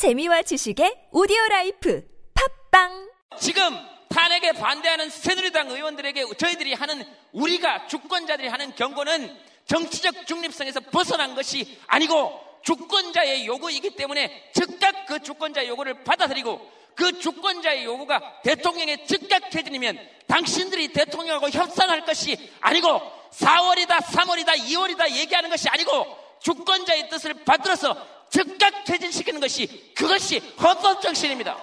[0.00, 2.02] 재미와 지식의 오디오 라이프
[2.70, 3.10] 팟빵!
[3.38, 3.76] 지금
[4.08, 9.36] 탄핵에 반대하는 새누리당 의원들에게 저희들이 하는 우리가 주권자들이 하는 경고는
[9.66, 12.32] 정치적 중립성에서 벗어난 것이 아니고
[12.62, 20.94] 주권자의 요구이기 때문에 즉각 그 주권자의 요구를 받아들이고 그 주권자의 요구가 대통령의 즉각 퇴진이면 당신들이
[20.94, 22.88] 대통령하고 협상할 것이 아니고
[23.32, 26.06] 4월이다, 3월이다, 2월이다 얘기하는 것이 아니고
[26.40, 28.19] 주권자의 뜻을 받들어서
[28.90, 31.56] 퇴진시키는 것이 그것이 헌법 정신입니다.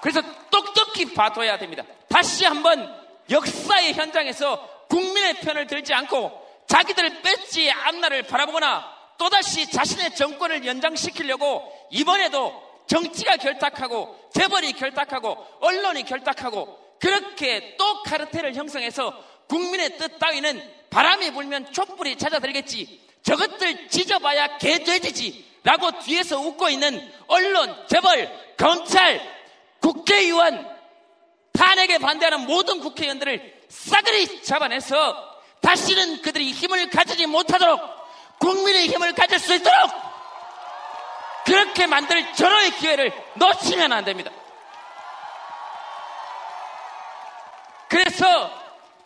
[0.00, 1.82] 그래서 똑똑히 봐둬야 됩니다.
[2.08, 2.96] 다시 한번
[3.28, 12.70] 역사의 현장에서 국민의 편을 들지 않고 자기들 뺏지 앞날을 바라보거나 또다시 자신의 정권을 연장시키려고 이번에도
[12.86, 19.12] 정치가 결탁하고 재벌이 결탁하고 언론이 결탁하고 그렇게 또 카르텔을 형성해서
[19.48, 27.86] 국민의 뜻 따위는 바람이 불면 촛불이 찾아들겠지 저것들 찢어봐야 개돼지지 라고 뒤에서 웃고 있는 언론,
[27.86, 29.20] 재벌, 검찰,
[29.80, 30.66] 국회의원,
[31.52, 37.80] 탄핵에 반대하는 모든 국회의원들을 싸그리 잡아내서 다시는 그들이 힘을 가지지 못하도록
[38.38, 39.90] 국민의 힘을 가질 수 있도록
[41.44, 44.30] 그렇게 만들 전화의 기회를 놓치면 안 됩니다.
[47.88, 48.50] 그래서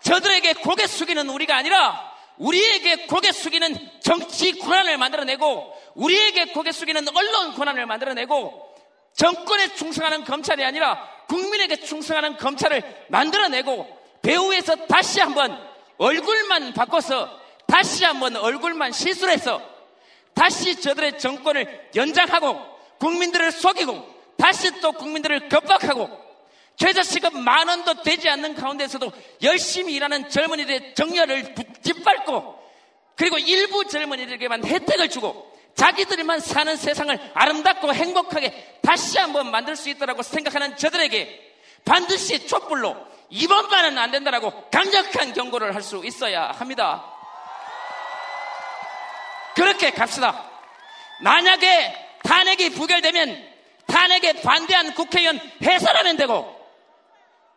[0.00, 7.54] 저들에게 고개 숙이는 우리가 아니라 우리에게 고개 숙이는 정치 권한을 만들어내고 우리에게 고개 숙이는 언론
[7.54, 8.72] 권한을 만들어내고
[9.14, 13.86] 정권에 충성하는 검찰이 아니라 국민에게 충성하는 검찰을 만들어내고
[14.22, 15.58] 배후에서 다시 한번
[15.98, 19.62] 얼굴만 바꿔서 다시 한번 얼굴만 시술해서
[20.34, 22.60] 다시 저들의 정권을 연장하고
[22.98, 26.08] 국민들을 속이고 다시 또 국민들을 겁박하고
[26.82, 29.12] 최저시급 만 원도 되지 않는 가운데서도
[29.44, 32.60] 열심히 일하는 젊은이들의 정열을 짓밟고
[33.14, 40.24] 그리고 일부 젊은이들에게만 혜택을 주고 자기들만 사는 세상을 아름답고 행복하게 다시 한번 만들 수 있다고
[40.24, 41.52] 생각하는 저들에게
[41.84, 42.96] 반드시 촛불로
[43.30, 47.04] 이번만은 안 된다라고 강력한 경고를 할 수 있어야 합니다.
[49.54, 50.50] 그렇게 갑시다.
[51.20, 53.52] 만약에 탄핵이 부결되면
[53.86, 56.61] 탄핵에 반대한 국회의원 해산하면 되고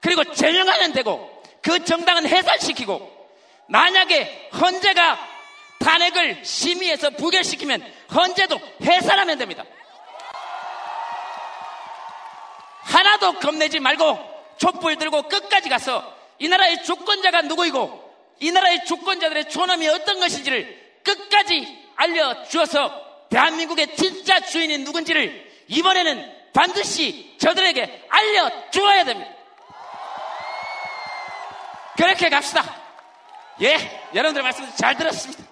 [0.00, 3.20] 그리고 제명하면 되고 그 정당은 해산시키고
[3.68, 5.28] 만약에 헌재가
[5.78, 7.82] 탄핵을 심의해서 부결시키면
[8.14, 9.64] 헌재도 해산하면 됩니다.
[12.82, 14.18] 하나도 겁내지 말고
[14.58, 21.90] 촛불 들고 끝까지 가서 이 나라의 주권자가 누구이고 이 나라의 주권자들의 존엄이 어떤 것인지를 끝까지
[21.96, 29.39] 알려주어서 대한민국의 진짜 주인이 누군지를 이번에는 반드시 저들에게 알려주어야 됩니다.
[32.00, 32.64] 그렇게 갑시다.
[33.60, 33.76] 예,
[34.14, 35.49] 여러분들 말씀 잘 들었습니다.